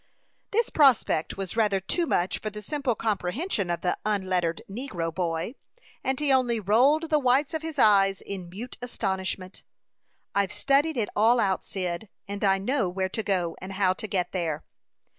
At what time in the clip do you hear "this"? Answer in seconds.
0.49-0.71